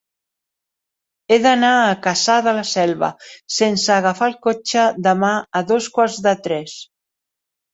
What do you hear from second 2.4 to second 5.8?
de la Selva sense agafar el cotxe demà a